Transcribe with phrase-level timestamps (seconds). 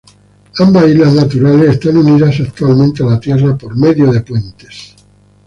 [0.57, 4.95] Ambas islas naturales están unidas actualmente a la tierra por medio de puentes.